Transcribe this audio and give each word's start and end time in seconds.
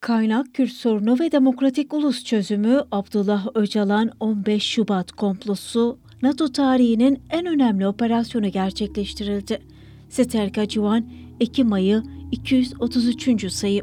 Kaynak 0.00 0.54
Kürt 0.54 0.72
sorunu 0.72 1.18
ve 1.20 1.32
demokratik 1.32 1.94
ulus 1.94 2.24
çözümü 2.24 2.82
Abdullah 2.92 3.46
Öcalan 3.54 4.10
15 4.20 4.62
Şubat 4.62 5.12
komplosu 5.12 5.98
NATO 6.22 6.52
tarihinin 6.52 7.22
en 7.30 7.46
önemli 7.46 7.86
operasyonu 7.86 8.48
gerçekleştirildi. 8.48 9.62
Seterka 10.08 10.68
Civan 10.68 11.04
Ekim 11.40 11.72
ayı 11.72 12.02
233. 12.32 13.52
sayı. 13.52 13.82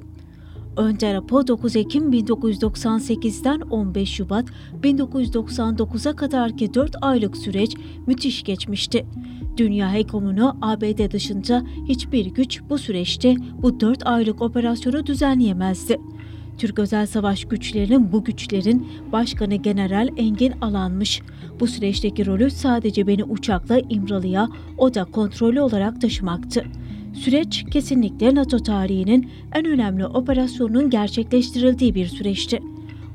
Önder 0.77 1.15
Apo 1.15 1.47
9 1.47 1.75
Ekim 1.75 2.11
1998'den 2.13 3.61
15 3.61 4.09
Şubat 4.09 4.45
1999'a 4.83 6.15
kadarki 6.15 6.73
4 6.73 6.95
aylık 7.01 7.37
süreç 7.37 7.75
müthiş 8.07 8.43
geçmişti. 8.43 9.05
Dünya 9.57 9.93
hegemonu 9.93 10.57
ABD 10.61 11.11
dışında 11.11 11.63
hiçbir 11.87 12.25
güç 12.25 12.61
bu 12.69 12.77
süreçte 12.77 13.35
bu 13.61 13.79
4 13.79 14.07
aylık 14.07 14.41
operasyonu 14.41 15.05
düzenleyemezdi. 15.05 15.97
Türk 16.57 16.79
Özel 16.79 17.05
Savaş 17.05 17.45
Güçlerinin 17.45 18.11
bu 18.11 18.23
güçlerin 18.23 18.87
başkanı 19.11 19.55
General 19.55 20.09
Engin 20.17 20.53
Alanmış. 20.61 21.21
Bu 21.59 21.67
süreçteki 21.67 22.25
rolü 22.25 22.51
sadece 22.51 23.07
beni 23.07 23.23
uçakla 23.23 23.79
İmralı'ya 23.89 24.49
o 24.77 24.93
da 24.93 25.03
kontrollü 25.03 25.61
olarak 25.61 26.01
taşımaktı. 26.01 26.63
Süreç 27.13 27.65
kesinlikle 27.71 28.35
NATO 28.35 28.59
tarihinin 28.59 29.29
en 29.53 29.65
önemli 29.65 30.05
operasyonunun 30.05 30.89
gerçekleştirildiği 30.89 31.95
bir 31.95 32.07
süreçti. 32.07 32.59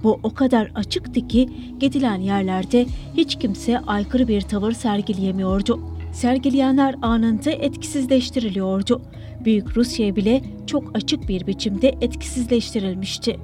Bu 0.03 0.21
o 0.23 0.35
kadar 0.35 0.71
açıktı 0.75 1.29
ki 1.29 1.49
gidilen 1.81 2.21
yerlerde 2.21 2.87
hiç 3.17 3.39
kimse 3.39 3.79
aykırı 3.79 4.29
bir 4.29 4.41
tavır 4.41 4.73
sergileyemiyordu. 4.73 5.81
Sergileyenler 6.13 6.95
anında 7.03 7.51
etkisizleştiriliyordu. 7.51 9.03
Büyük 9.45 9.77
Rusya 9.77 10.17
bile 10.17 10.43
çok 10.67 10.97
açık 10.97 11.29
bir 11.29 11.47
biçimde 11.47 11.89
etkisizleştirilmişti. 12.01 13.37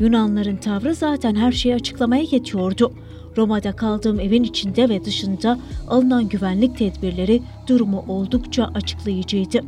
Yunanların 0.00 0.56
tavrı 0.56 0.94
zaten 0.94 1.34
her 1.34 1.52
şeyi 1.52 1.74
açıklamaya 1.74 2.24
yetiyordu. 2.30 2.92
Roma'da 3.36 3.72
kaldığım 3.72 4.20
evin 4.20 4.42
içinde 4.42 4.88
ve 4.88 5.04
dışında 5.04 5.58
alınan 5.88 6.28
güvenlik 6.28 6.78
tedbirleri 6.78 7.42
durumu 7.66 8.04
oldukça 8.08 8.64
açıklayıcıydı. 8.74 9.60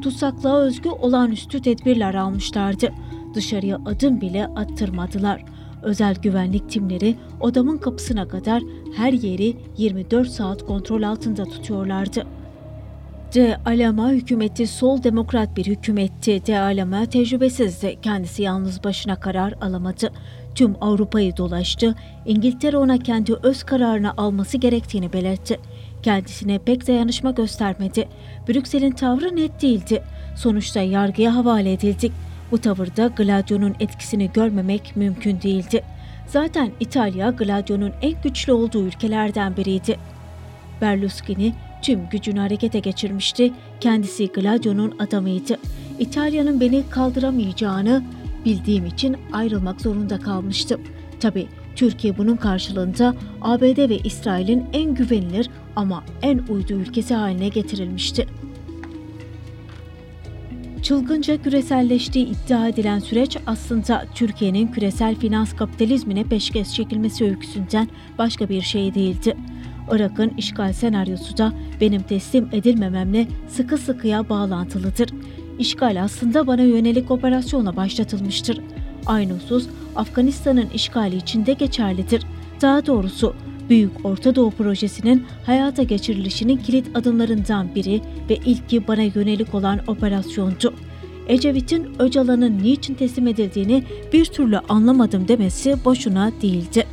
Tutsaklığa 0.00 0.60
özgü 0.60 0.88
olağanüstü 0.88 1.62
tedbirler 1.62 2.14
almışlardı. 2.14 2.92
Dışarıya 3.34 3.78
adım 3.86 4.20
bile 4.20 4.46
attırmadılar. 4.46 5.44
Özel 5.82 6.14
güvenlik 6.14 6.70
timleri 6.70 7.16
odamın 7.40 7.78
kapısına 7.78 8.28
kadar 8.28 8.62
her 8.96 9.12
yeri 9.12 9.56
24 9.78 10.28
saat 10.28 10.66
kontrol 10.66 11.02
altında 11.02 11.44
tutuyorlardı. 11.44 12.26
De 13.34 13.60
Alema 13.66 14.10
hükümeti 14.10 14.66
sol 14.66 15.02
demokrat 15.02 15.56
bir 15.56 15.66
hükümetti. 15.66 16.46
De 16.46 16.58
Alema 16.58 17.06
tecrübesizdi. 17.06 17.96
Kendisi 18.02 18.42
yalnız 18.42 18.84
başına 18.84 19.20
karar 19.20 19.54
alamadı. 19.60 20.12
Tüm 20.54 20.74
Avrupa'yı 20.80 21.36
dolaştı. 21.36 21.94
İngiltere 22.26 22.76
ona 22.76 22.98
kendi 22.98 23.34
öz 23.34 23.62
kararını 23.62 24.16
alması 24.16 24.58
gerektiğini 24.58 25.12
belirtti. 25.12 25.60
Kendisine 26.02 26.58
pek 26.58 26.86
dayanışma 26.86 27.30
göstermedi. 27.30 28.08
Brüksel'in 28.48 28.90
tavrı 28.90 29.36
net 29.36 29.62
değildi. 29.62 30.02
Sonuçta 30.36 30.80
yargıya 30.80 31.34
havale 31.34 31.72
edildik. 31.72 32.12
Bu 32.50 32.58
tavırda 32.58 33.06
Gladio'nun 33.06 33.74
etkisini 33.80 34.30
görmemek 34.32 34.96
mümkün 34.96 35.42
değildi. 35.42 35.84
Zaten 36.26 36.70
İtalya 36.80 37.30
Gladio'nun 37.30 37.92
en 38.02 38.22
güçlü 38.22 38.52
olduğu 38.52 38.86
ülkelerden 38.86 39.56
biriydi. 39.56 39.98
Berlusconi 40.80 41.54
tüm 41.82 42.08
gücünü 42.08 42.40
harekete 42.40 42.78
geçirmişti. 42.78 43.52
Kendisi 43.80 44.28
Gladio'nun 44.28 44.98
adamıydı. 44.98 45.56
İtalya'nın 45.98 46.60
beni 46.60 46.82
kaldıramayacağını 46.90 48.02
bildiğim 48.44 48.86
için 48.86 49.16
ayrılmak 49.32 49.80
zorunda 49.80 50.18
kalmıştım. 50.18 50.80
Tabii 51.20 51.48
Türkiye 51.76 52.18
bunun 52.18 52.36
karşılığında 52.36 53.14
ABD 53.40 53.88
ve 53.90 53.98
İsrail'in 53.98 54.64
en 54.72 54.94
güvenilir 54.94 55.50
ama 55.76 56.04
en 56.22 56.38
uydu 56.38 56.72
ülkesi 56.72 57.14
haline 57.14 57.48
getirilmişti. 57.48 58.26
Çılgınca 60.82 61.42
küreselleştiği 61.42 62.26
iddia 62.26 62.68
edilen 62.68 62.98
süreç 62.98 63.36
aslında 63.46 64.04
Türkiye'nin 64.14 64.66
küresel 64.66 65.14
finans 65.14 65.56
kapitalizmine 65.56 66.24
peşkeş 66.24 66.72
çekilmesi 66.72 67.24
öyküsünden 67.24 67.88
başka 68.18 68.48
bir 68.48 68.62
şey 68.62 68.94
değildi. 68.94 69.36
Irak'ın 69.90 70.32
işgal 70.36 70.72
senaryosu 70.72 71.36
da 71.36 71.52
benim 71.80 72.02
teslim 72.02 72.48
edilmememle 72.52 73.26
sıkı 73.48 73.78
sıkıya 73.78 74.28
bağlantılıdır. 74.28 75.10
İşgal 75.58 76.02
aslında 76.02 76.46
bana 76.46 76.62
yönelik 76.62 77.10
operasyonla 77.10 77.76
başlatılmıştır. 77.76 78.60
Aynı 79.06 79.32
husus 79.32 79.66
Afganistan'ın 79.96 80.68
işgali 80.74 81.16
için 81.16 81.46
de 81.46 81.52
geçerlidir. 81.52 82.22
Daha 82.62 82.86
doğrusu 82.86 83.34
Büyük 83.68 83.90
Orta 84.04 84.34
Doğu 84.34 84.50
Projesi'nin 84.50 85.26
hayata 85.46 85.82
geçirilişinin 85.82 86.56
kilit 86.56 86.96
adımlarından 86.96 87.74
biri 87.74 88.02
ve 88.30 88.36
ilki 88.36 88.88
bana 88.88 89.02
yönelik 89.02 89.54
olan 89.54 89.80
operasyondu. 89.86 90.74
Ecevit'in 91.28 91.88
Öcalan'ın 91.98 92.58
niçin 92.62 92.94
teslim 92.94 93.26
edildiğini 93.26 93.84
bir 94.12 94.24
türlü 94.24 94.58
anlamadım 94.58 95.28
demesi 95.28 95.84
boşuna 95.84 96.32
değildi. 96.42 96.86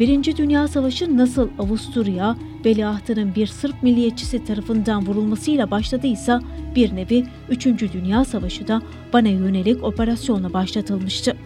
Birinci 0.00 0.36
Dünya 0.36 0.68
Savaşı 0.68 1.16
nasıl 1.18 1.48
Avusturya, 1.58 2.36
veliahtının 2.64 3.34
bir 3.34 3.46
Sırp 3.46 3.82
milliyetçisi 3.82 4.44
tarafından 4.44 5.06
vurulmasıyla 5.06 5.70
başladıysa 5.70 6.40
bir 6.74 6.96
nevi 6.96 7.24
3. 7.48 7.66
Dünya 7.66 8.24
Savaşı 8.24 8.68
da 8.68 8.82
bana 9.12 9.28
yönelik 9.28 9.84
operasyonla 9.84 10.52
başlatılmıştı. 10.52 11.36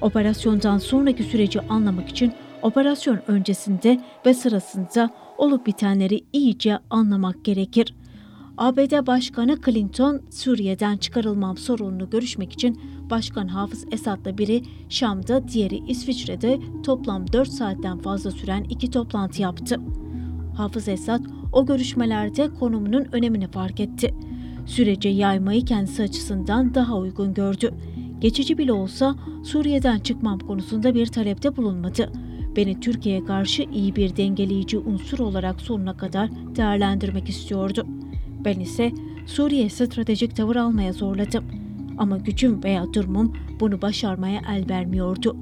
Operasyondan 0.00 0.78
sonraki 0.78 1.22
süreci 1.22 1.60
anlamak 1.60 2.08
için 2.08 2.32
operasyon 2.62 3.18
öncesinde 3.28 4.00
ve 4.26 4.34
sırasında 4.34 5.10
olup 5.38 5.66
bitenleri 5.66 6.20
iyice 6.32 6.78
anlamak 6.90 7.44
gerekir. 7.44 7.94
ABD 8.58 9.06
Başkanı 9.06 9.58
Clinton, 9.64 10.22
Suriye'den 10.30 10.96
çıkarılmam 10.96 11.56
sorununu 11.56 12.10
görüşmek 12.10 12.52
için 12.52 12.80
Başkan 13.10 13.48
Hafız 13.48 13.84
Esad'la 13.92 14.38
biri 14.38 14.62
Şam'da, 14.88 15.48
diğeri 15.48 15.76
İsviçre'de 15.88 16.60
toplam 16.84 17.32
4 17.32 17.48
saatten 17.48 17.98
fazla 17.98 18.30
süren 18.30 18.64
iki 18.64 18.90
toplantı 18.90 19.42
yaptı. 19.42 19.80
Hafız 20.56 20.88
Esad 20.88 21.24
o 21.52 21.66
görüşmelerde 21.66 22.54
konumunun 22.54 23.06
önemini 23.12 23.48
fark 23.48 23.80
etti. 23.80 24.14
Sürece 24.66 25.08
yaymayı 25.08 25.64
kendisi 25.64 26.02
açısından 26.02 26.74
daha 26.74 26.98
uygun 26.98 27.34
gördü. 27.34 27.74
Geçici 28.20 28.58
bile 28.58 28.72
olsa 28.72 29.14
Suriye'den 29.44 29.98
çıkmam 29.98 30.38
konusunda 30.38 30.94
bir 30.94 31.06
talepte 31.06 31.56
bulunmadı. 31.56 32.12
Beni 32.56 32.80
Türkiye'ye 32.80 33.24
karşı 33.24 33.62
iyi 33.62 33.96
bir 33.96 34.16
dengeleyici 34.16 34.78
unsur 34.78 35.18
olarak 35.18 35.60
sonuna 35.60 35.96
kadar 35.96 36.30
değerlendirmek 36.56 37.28
istiyordu. 37.28 37.86
Ben 38.44 38.60
ise 38.60 38.92
Suriye 39.26 39.68
stratejik 39.68 40.36
tavır 40.36 40.56
almaya 40.56 40.92
zorladım. 40.92 41.44
Ama 41.98 42.16
gücüm 42.16 42.64
veya 42.64 42.94
durumum 42.94 43.32
bunu 43.60 43.82
başarmaya 43.82 44.40
el 44.52 44.68
vermiyordu. 44.68 45.36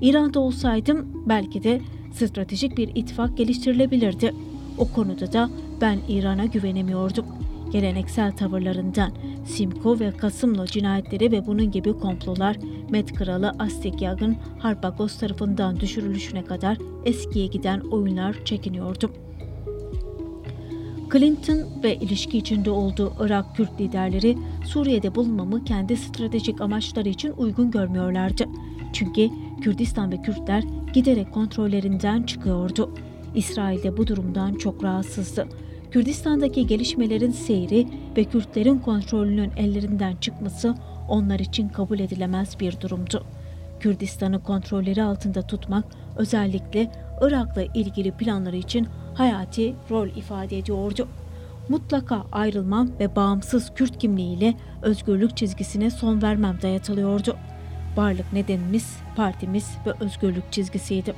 İran'da 0.00 0.40
olsaydım 0.40 1.24
belki 1.28 1.62
de 1.62 1.80
stratejik 2.12 2.78
bir 2.78 2.88
ittifak 2.94 3.36
geliştirilebilirdi. 3.36 4.34
O 4.78 4.88
konuda 4.88 5.32
da 5.32 5.50
ben 5.80 5.98
İran'a 6.08 6.44
güvenemiyordum. 6.46 7.26
Geleneksel 7.72 8.32
tavırlarından 8.32 9.12
Simko 9.46 10.00
ve 10.00 10.10
Kasımlo 10.10 10.66
cinayetleri 10.66 11.32
ve 11.32 11.46
bunun 11.46 11.70
gibi 11.70 11.98
komplolar 11.98 12.56
Met 12.90 13.12
Kralı 13.12 13.52
Astigyag'ın 13.58 14.36
Harpagos 14.58 15.18
tarafından 15.18 15.80
düşürülüşüne 15.80 16.44
kadar 16.44 16.78
eskiye 17.04 17.46
giden 17.46 17.80
oyunlar 17.80 18.44
çekiniyordum. 18.44 19.10
Clinton 21.12 21.82
ve 21.82 21.96
ilişki 21.96 22.38
içinde 22.38 22.70
olduğu 22.70 23.12
Irak 23.20 23.56
Kürt 23.56 23.80
liderleri 23.80 24.38
Suriye'de 24.66 25.14
bulunmamı 25.14 25.64
kendi 25.64 25.96
stratejik 25.96 26.60
amaçları 26.60 27.08
için 27.08 27.32
uygun 27.36 27.70
görmüyorlardı. 27.70 28.44
Çünkü 28.92 29.30
Kürdistan 29.60 30.12
ve 30.12 30.22
Kürtler 30.22 30.64
giderek 30.94 31.32
kontrollerinden 31.32 32.22
çıkıyordu. 32.22 32.90
İsrail 33.34 33.82
de 33.82 33.96
bu 33.96 34.06
durumdan 34.06 34.54
çok 34.54 34.84
rahatsızdı. 34.84 35.46
Kürdistan'daki 35.90 36.66
gelişmelerin 36.66 37.30
seyri 37.30 37.86
ve 38.16 38.24
Kürtlerin 38.24 38.78
kontrolünün 38.78 39.50
ellerinden 39.56 40.16
çıkması 40.16 40.74
onlar 41.08 41.38
için 41.38 41.68
kabul 41.68 41.98
edilemez 41.98 42.60
bir 42.60 42.80
durumdu. 42.80 43.24
Kürdistan'ı 43.80 44.42
kontrolleri 44.42 45.02
altında 45.02 45.42
tutmak 45.42 45.84
özellikle 46.16 46.92
Irak'la 47.20 47.62
ilgili 47.62 48.12
planları 48.12 48.56
için 48.56 48.88
hayati 49.14 49.74
rol 49.90 50.08
ifade 50.08 50.58
ediyordu. 50.58 51.08
Mutlaka 51.68 52.24
ayrılmam 52.32 52.90
ve 53.00 53.16
bağımsız 53.16 53.74
Kürt 53.74 53.98
kimliğiyle 53.98 54.54
özgürlük 54.82 55.36
çizgisine 55.36 55.90
son 55.90 56.22
vermem 56.22 56.58
dayatılıyordu. 56.62 57.36
Varlık 57.96 58.32
nedenimiz 58.32 58.96
partimiz 59.16 59.70
ve 59.86 59.92
özgürlük 60.00 60.52
çizgisiydi. 60.52 61.14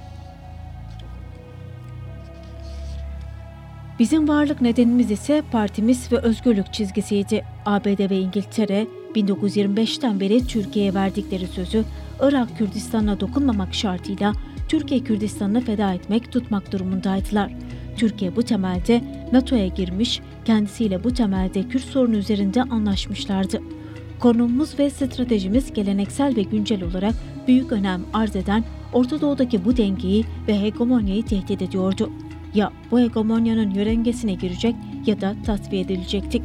Bizim 4.01 4.29
varlık 4.29 4.61
nedenimiz 4.61 5.11
ise 5.11 5.43
partimiz 5.53 6.13
ve 6.13 6.17
özgürlük 6.17 6.73
çizgisiydi. 6.73 7.45
ABD 7.67 8.11
ve 8.11 8.19
İngiltere 8.19 8.87
1925'ten 9.15 10.21
beri 10.21 10.47
Türkiye'ye 10.47 10.95
verdikleri 10.95 11.47
sözü 11.47 11.85
Irak 12.21 12.59
Kürdistan'a 12.59 13.21
dokunmamak 13.21 13.75
şartıyla 13.75 14.33
Türkiye 14.69 15.01
Kürdistan'ı 15.01 15.61
feda 15.61 15.95
etmek 15.95 16.33
tutmak 16.33 16.73
durumundaydılar. 16.73 17.53
Türkiye 17.97 18.37
bu 18.37 18.43
temelde 18.43 19.03
NATO'ya 19.33 19.67
girmiş, 19.67 20.21
kendisiyle 20.45 21.05
bu 21.05 21.15
temelde 21.15 21.69
Kürt 21.69 21.85
sorunu 21.85 22.17
üzerinde 22.17 22.63
anlaşmışlardı. 22.63 23.61
Konumumuz 24.19 24.79
ve 24.79 24.91
stratejimiz 24.91 25.73
geleneksel 25.73 26.37
ve 26.37 26.43
güncel 26.43 26.83
olarak 26.83 27.15
büyük 27.49 27.73
önem 27.73 28.03
arz 28.13 28.37
eden 28.37 28.65
Orta 28.93 29.21
Doğu'daki 29.21 29.65
bu 29.65 29.77
dengeyi 29.77 30.25
ve 30.49 30.61
hegemonyayı 30.61 31.25
tehdit 31.25 31.63
ediyordu. 31.63 32.11
Ya 32.55 32.73
bu 32.91 33.01
hegemonyanın 33.01 33.71
yörengesine 33.71 34.35
girecek 34.35 34.75
ya 35.07 35.21
da 35.21 35.37
tasfiye 35.47 35.83
edilecektik. 35.83 36.43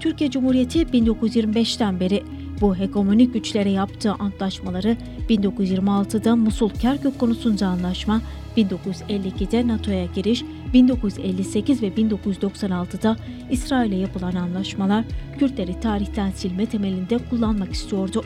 Türkiye 0.00 0.30
Cumhuriyeti 0.30 0.82
1925'ten 0.82 2.00
beri 2.00 2.22
bu 2.60 2.76
hegemonik 2.76 3.34
güçlere 3.34 3.70
yaptığı 3.70 4.12
antlaşmaları 4.12 4.96
1926'da 5.28 6.36
Musul 6.36 6.70
Kerkük 6.70 7.18
konusunda 7.18 7.66
anlaşma, 7.66 8.20
1952'de 8.56 9.68
NATO'ya 9.68 10.06
giriş, 10.14 10.44
1958 10.72 11.82
ve 11.82 11.88
1996'da 11.88 13.16
İsrail'e 13.50 13.96
yapılan 13.96 14.34
anlaşmalar 14.34 15.04
Kürtleri 15.38 15.80
tarihten 15.80 16.30
silme 16.30 16.66
temelinde 16.66 17.18
kullanmak 17.30 17.72
istiyordu. 17.72 18.24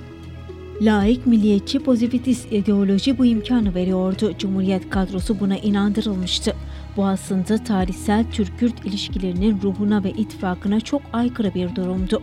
Laik, 0.82 1.26
milliyetçi, 1.26 1.78
pozitivist 1.78 2.52
ideoloji 2.52 3.18
bu 3.18 3.26
imkanı 3.26 3.74
veriyordu. 3.74 4.32
Cumhuriyet 4.38 4.90
kadrosu 4.90 5.40
buna 5.40 5.56
inandırılmıştı. 5.56 6.54
Bu 7.00 7.06
aslında 7.06 7.64
tarihsel 7.64 8.24
Türk-Kürt 8.32 8.86
ilişkilerinin 8.86 9.62
ruhuna 9.62 10.04
ve 10.04 10.10
ittifakına 10.10 10.80
çok 10.80 11.02
aykırı 11.12 11.54
bir 11.54 11.74
durumdu. 11.74 12.22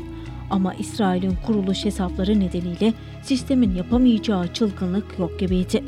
Ama 0.50 0.74
İsrail'in 0.74 1.38
kuruluş 1.46 1.86
hesapları 1.86 2.40
nedeniyle 2.40 2.94
sistemin 3.24 3.76
yapamayacağı 3.76 4.54
çılgınlık 4.54 5.20
yok 5.20 5.40
gibiydi. 5.40 5.84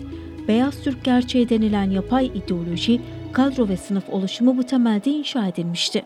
Beyaz 0.48 0.84
Türk 0.84 1.04
gerçeği 1.04 1.50
denilen 1.50 1.90
yapay 1.90 2.26
ideoloji, 2.26 3.02
kadro 3.34 3.68
ve 3.70 3.78
sınıf 3.78 4.10
oluşumu 4.10 4.58
bu 4.58 4.64
temelde 4.64 5.12
inşa 5.12 5.48
edilmişti. 5.48 6.04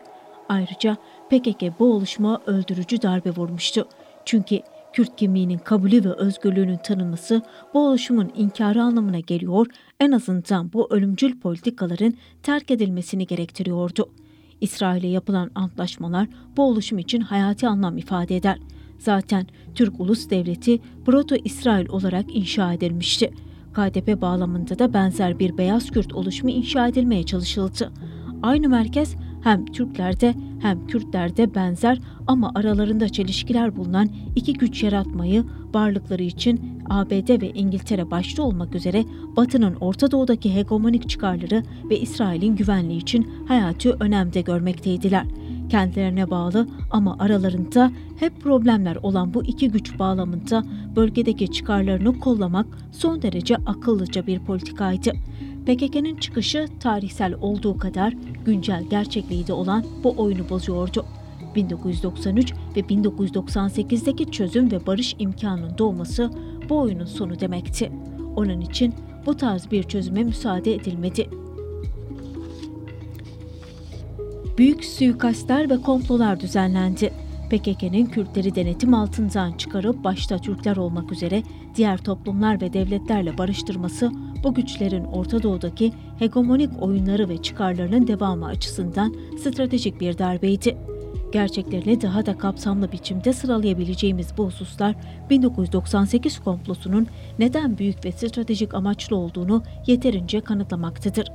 Ayrıca 0.48 0.96
PKK 1.30 1.80
bu 1.80 1.94
oluşuma 1.94 2.40
öldürücü 2.46 3.02
darbe 3.02 3.30
vurmuştu. 3.30 3.88
Çünkü 4.24 4.60
Kürt 4.94 5.16
kimliğinin 5.16 5.58
kabulü 5.58 6.04
ve 6.04 6.12
özgürlüğünün 6.12 6.76
tanınması 6.76 7.42
bu 7.74 7.88
oluşumun 7.88 8.32
inkarı 8.36 8.82
anlamına 8.82 9.20
geliyor, 9.20 9.66
en 10.00 10.12
azından 10.12 10.72
bu 10.72 10.86
ölümcül 10.90 11.40
politikaların 11.40 12.14
terk 12.42 12.70
edilmesini 12.70 13.26
gerektiriyordu. 13.26 14.10
İsrail'e 14.60 15.06
yapılan 15.06 15.50
antlaşmalar 15.54 16.28
bu 16.56 16.62
oluşum 16.62 16.98
için 16.98 17.20
hayati 17.20 17.68
anlam 17.68 17.98
ifade 17.98 18.36
eder. 18.36 18.58
Zaten 18.98 19.46
Türk 19.74 20.00
Ulus 20.00 20.30
Devleti 20.30 20.80
Proto-İsrail 21.06 21.88
olarak 21.88 22.36
inşa 22.36 22.72
edilmişti. 22.72 23.30
KDP 23.72 24.20
bağlamında 24.20 24.78
da 24.78 24.94
benzer 24.94 25.38
bir 25.38 25.58
beyaz 25.58 25.90
Kürt 25.90 26.12
oluşumu 26.12 26.50
inşa 26.50 26.88
edilmeye 26.88 27.22
çalışıldı. 27.22 27.92
Aynı 28.42 28.68
merkez 28.68 29.16
hem 29.44 29.66
Türklerde 29.66 30.34
hem 30.62 30.86
Kürtlerde 30.86 31.54
benzer 31.54 32.00
ama 32.26 32.52
aralarında 32.54 33.08
çelişkiler 33.08 33.76
bulunan 33.76 34.08
iki 34.36 34.52
güç 34.52 34.82
yaratmayı 34.82 35.44
varlıkları 35.74 36.22
için 36.22 36.82
ABD 36.90 37.42
ve 37.42 37.50
İngiltere 37.50 38.10
başta 38.10 38.42
olmak 38.42 38.74
üzere 38.74 39.04
Batı'nın 39.36 39.74
Orta 39.74 40.10
Doğu'daki 40.10 40.54
hegemonik 40.54 41.08
çıkarları 41.08 41.62
ve 41.90 42.00
İsrail'in 42.00 42.56
güvenliği 42.56 43.00
için 43.00 43.28
hayati 43.48 43.90
önemde 43.90 44.40
görmekteydiler. 44.40 45.26
Kendilerine 45.68 46.30
bağlı 46.30 46.68
ama 46.90 47.16
aralarında 47.18 47.92
hep 48.20 48.40
problemler 48.40 48.96
olan 48.96 49.34
bu 49.34 49.44
iki 49.44 49.68
güç 49.68 49.98
bağlamında 49.98 50.64
bölgedeki 50.96 51.52
çıkarlarını 51.52 52.18
kollamak 52.20 52.66
son 52.92 53.22
derece 53.22 53.56
akıllıca 53.56 54.26
bir 54.26 54.38
politikaydı. 54.38 55.12
PKK'nın 55.66 56.16
çıkışı 56.16 56.68
tarihsel 56.80 57.34
olduğu 57.40 57.78
kadar 57.78 58.14
güncel 58.44 58.84
gerçekliği 58.90 59.46
de 59.46 59.52
olan 59.52 59.84
bu 60.04 60.14
oyunu 60.16 60.48
bozuyordu. 60.48 61.06
1993 61.54 62.52
ve 62.76 62.80
1998'deki 62.80 64.30
çözüm 64.30 64.72
ve 64.72 64.86
barış 64.86 65.16
imkanının 65.18 65.78
doğması 65.78 66.30
bu 66.68 66.78
oyunun 66.78 67.04
sonu 67.04 67.40
demekti. 67.40 67.92
Onun 68.36 68.60
için 68.60 68.94
bu 69.26 69.36
tarz 69.36 69.70
bir 69.70 69.82
çözüme 69.82 70.24
müsaade 70.24 70.74
edilmedi. 70.74 71.30
Büyük 74.58 74.84
suikastler 74.84 75.70
ve 75.70 75.76
komplolar 75.76 76.40
düzenlendi. 76.40 77.23
PKK'nın 77.50 78.06
Kürtleri 78.06 78.54
denetim 78.54 78.94
altından 78.94 79.52
çıkarıp 79.52 80.04
başta 80.04 80.38
Türkler 80.38 80.76
olmak 80.76 81.12
üzere 81.12 81.42
diğer 81.74 81.98
toplumlar 81.98 82.60
ve 82.60 82.72
devletlerle 82.72 83.38
barıştırması 83.38 84.12
bu 84.44 84.54
güçlerin 84.54 85.04
Orta 85.04 85.42
Doğu'daki 85.42 85.92
hegemonik 86.18 86.82
oyunları 86.82 87.28
ve 87.28 87.42
çıkarlarının 87.42 88.06
devamı 88.06 88.46
açısından 88.46 89.14
stratejik 89.42 90.00
bir 90.00 90.18
darbeydi. 90.18 90.76
Gerçeklerini 91.32 92.02
daha 92.02 92.26
da 92.26 92.38
kapsamlı 92.38 92.92
biçimde 92.92 93.32
sıralayabileceğimiz 93.32 94.28
bu 94.38 94.46
hususlar 94.46 94.94
1998 95.30 96.38
komplosunun 96.38 97.06
neden 97.38 97.78
büyük 97.78 98.04
ve 98.04 98.12
stratejik 98.12 98.74
amaçlı 98.74 99.16
olduğunu 99.16 99.62
yeterince 99.86 100.40
kanıtlamaktadır. 100.40 101.28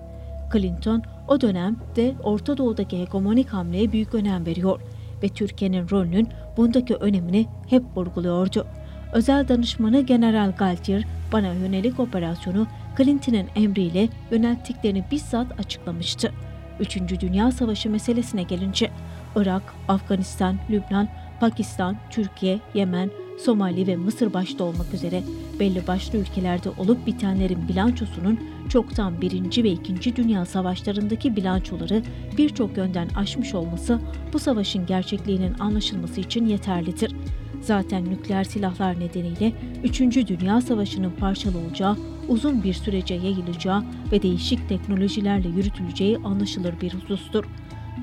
Clinton 0.53 1.03
o 1.27 1.41
dönemde 1.41 2.15
Orta 2.23 2.57
Doğu'daki 2.57 2.99
hegemonik 2.99 3.49
hamleye 3.49 3.91
büyük 3.91 4.15
önem 4.15 4.45
veriyor 4.45 4.81
ve 5.23 5.29
Türkiye'nin 5.29 5.89
rolünün 5.89 6.29
bundaki 6.57 6.95
önemini 6.95 7.45
hep 7.69 7.83
vurguluyordu. 7.95 8.67
Özel 9.13 9.47
danışmanı 9.47 10.01
General 10.01 10.51
Galtier 10.57 11.03
bana 11.33 11.53
yönelik 11.53 11.99
operasyonu 11.99 12.67
Clinton'ın 12.97 13.47
emriyle 13.55 14.09
yönelttiklerini 14.31 15.03
bizzat 15.11 15.59
açıklamıştı. 15.59 16.31
Üçüncü 16.79 17.19
Dünya 17.19 17.51
Savaşı 17.51 17.89
meselesine 17.89 18.43
gelince 18.43 18.89
Irak, 19.35 19.63
Afganistan, 19.87 20.57
Lübnan, 20.69 21.07
Pakistan, 21.39 21.95
Türkiye, 22.09 22.59
Yemen, 22.73 23.11
Somali 23.45 23.87
ve 23.87 23.95
Mısır 23.95 24.33
başta 24.33 24.63
olmak 24.63 24.93
üzere 24.93 25.23
belli 25.59 25.87
başlı 25.87 26.19
ülkelerde 26.19 26.69
olup 26.69 27.07
bitenlerin 27.07 27.67
bilançosunun 27.67 28.39
çoktan 28.69 29.21
birinci 29.21 29.63
ve 29.63 29.69
ikinci 29.69 30.15
Dünya 30.15 30.45
Savaşlarındaki 30.45 31.35
bilançoları 31.35 32.03
birçok 32.37 32.77
yönden 32.77 33.07
aşmış 33.15 33.53
olması 33.53 33.99
bu 34.33 34.39
savaşın 34.39 34.85
gerçekliğinin 34.85 35.53
anlaşılması 35.59 36.21
için 36.21 36.45
yeterlidir. 36.45 37.15
Zaten 37.61 38.05
nükleer 38.05 38.43
silahlar 38.43 38.99
nedeniyle 38.99 39.53
3. 39.83 39.99
Dünya 40.27 40.61
Savaşı'nın 40.61 41.11
parçalı 41.11 41.57
olacağı, 41.57 41.97
uzun 42.27 42.63
bir 42.63 42.73
sürece 42.73 43.13
yayılacağı 43.13 43.83
ve 44.11 44.21
değişik 44.21 44.69
teknolojilerle 44.69 45.47
yürütüleceği 45.47 46.17
anlaşılır 46.17 46.81
bir 46.81 46.93
husustur. 46.93 47.45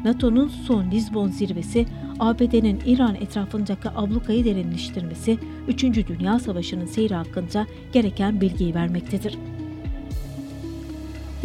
NATO'nun 0.05 0.49
son 0.49 0.91
Lisbon 0.91 1.29
zirvesi, 1.29 1.87
ABD'nin 2.21 2.81
İran 2.87 3.15
etrafındaki 3.15 3.89
ablukayı 3.91 4.45
derinleştirmesi, 4.45 5.39
3. 5.69 5.83
Dünya 5.83 6.39
Savaşı'nın 6.39 6.87
seyri 6.87 7.15
hakkında 7.15 7.67
gereken 7.93 8.41
bilgiyi 8.41 8.75
vermektedir. 8.75 9.39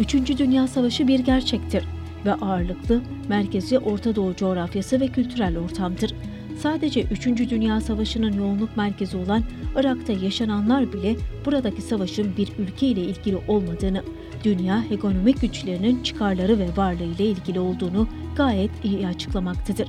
3. 0.00 0.14
Dünya 0.38 0.66
Savaşı 0.66 1.08
bir 1.08 1.20
gerçektir 1.20 1.84
ve 2.24 2.34
ağırlıklı, 2.34 3.00
merkezi 3.28 3.78
Orta 3.78 4.16
Doğu 4.16 4.36
coğrafyası 4.36 5.00
ve 5.00 5.08
kültürel 5.08 5.58
ortamdır. 5.58 6.14
Sadece 6.58 7.02
3. 7.02 7.26
Dünya 7.26 7.80
Savaşı'nın 7.80 8.32
yoğunluk 8.32 8.76
merkezi 8.76 9.16
olan 9.16 9.42
Irak'ta 9.76 10.12
yaşananlar 10.12 10.92
bile 10.92 11.16
buradaki 11.46 11.82
savaşın 11.82 12.36
bir 12.36 12.48
ülke 12.58 12.86
ile 12.86 13.00
ilgili 13.00 13.36
olmadığını, 13.48 14.02
dünya 14.44 14.84
ekonomik 14.90 15.40
güçlerinin 15.40 16.02
çıkarları 16.02 16.58
ve 16.58 16.68
varlığı 16.76 17.04
ile 17.04 17.24
ilgili 17.24 17.60
olduğunu 17.60 18.08
gayet 18.36 18.70
iyi 18.84 19.06
açıklamaktadır. 19.06 19.88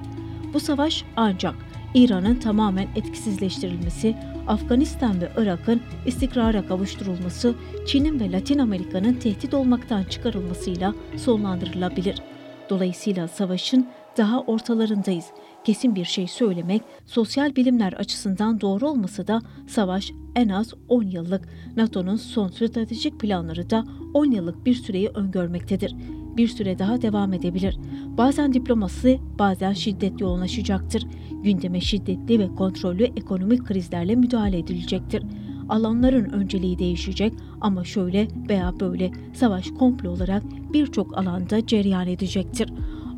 Bu 0.54 0.60
savaş 0.60 1.06
ancak 1.16 1.56
İran'ın 1.94 2.36
tamamen 2.36 2.88
etkisizleştirilmesi, 2.96 4.16
Afganistan 4.48 5.22
ve 5.22 5.32
Irak'ın 5.38 5.82
istikrara 6.06 6.68
kavuşturulması, 6.68 7.56
Çin'in 7.88 8.20
ve 8.20 8.32
Latin 8.32 8.60
Amerika'nın 8.60 9.14
tehdit 9.14 9.54
olmaktan 9.54 10.04
çıkarılmasıyla 10.04 10.94
sonlandırılabilir. 11.18 12.22
Dolayısıyla 12.70 13.28
savaşın 13.28 13.88
daha 14.18 14.42
ortalarındayız. 14.42 15.26
Kesin 15.64 15.96
bir 15.96 16.06
şey 16.06 16.28
söylemek 16.28 16.82
sosyal 17.06 17.56
bilimler 17.56 17.94
açısından 17.94 18.62
doğru 18.62 18.90
olmasa 18.90 19.28
da 19.28 19.42
savaş 19.68 20.12
en 20.36 20.50
az 20.50 20.74
10 20.90 21.04
yıllık, 21.04 21.50
NATO'nun 21.76 22.16
son 22.16 22.48
stratejik 22.48 23.20
planları 23.20 23.70
da 23.70 23.84
10 24.14 24.32
yıllık 24.32 24.66
bir 24.66 24.74
süreyi 24.74 25.10
öngörmektedir. 25.10 25.96
Bir 26.38 26.48
süre 26.48 26.80
daha 26.80 27.02
devam 27.02 27.34
edebilir. 27.34 27.78
Bazen 28.18 28.54
diplomasi, 28.54 29.20
bazen 29.40 29.74
şiddet 29.74 30.22
yoğunlaşacaktır. 30.22 31.08
Gündeme 31.44 31.82
şiddetli 31.82 32.40
ve 32.40 32.56
kontrollü 32.56 33.04
ekonomik 33.04 33.66
krizlerle 33.66 34.16
müdahale 34.16 34.60
edilecektir. 34.60 35.24
Alanların 35.70 36.30
önceliği 36.30 36.80
değişecek 36.80 37.34
ama 37.62 37.84
şöyle 37.84 38.28
veya 38.50 38.74
böyle 38.80 39.12
savaş 39.34 39.68
komplo 39.68 40.10
olarak 40.10 40.44
birçok 40.74 41.18
alanda 41.18 41.68
cereyan 41.68 42.08
edecektir. 42.08 42.74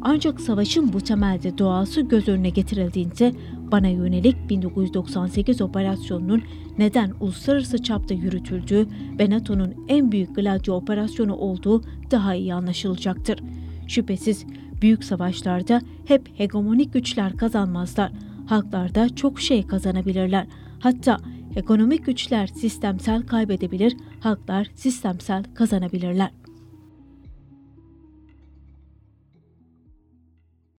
Ancak 0.07 0.41
savaşın 0.41 0.93
bu 0.93 1.01
temelde 1.01 1.57
doğası 1.57 2.01
göz 2.01 2.27
önüne 2.27 2.49
getirildiğinde 2.49 3.33
bana 3.71 3.87
yönelik 3.87 4.49
1998 4.49 5.61
operasyonunun 5.61 6.43
neden 6.77 7.11
uluslararası 7.19 7.83
çapta 7.83 8.13
yürütüldüğü 8.13 8.87
ve 9.19 9.29
NATO'nun 9.29 9.73
en 9.87 10.11
büyük 10.11 10.35
Gladio 10.35 10.75
operasyonu 10.75 11.35
olduğu 11.35 11.83
daha 12.11 12.35
iyi 12.35 12.53
anlaşılacaktır. 12.53 13.39
Şüphesiz 13.87 14.45
büyük 14.81 15.03
savaşlarda 15.03 15.81
hep 16.05 16.39
hegemonik 16.39 16.93
güçler 16.93 17.37
kazanmazlar. 17.37 18.11
Halklar 18.45 18.95
da 18.95 19.15
çok 19.15 19.41
şey 19.41 19.67
kazanabilirler. 19.67 20.47
Hatta 20.79 21.17
ekonomik 21.55 22.05
güçler 22.05 22.47
sistemsel 22.47 23.21
kaybedebilir, 23.21 23.97
halklar 24.19 24.71
sistemsel 24.75 25.43
kazanabilirler. 25.53 26.44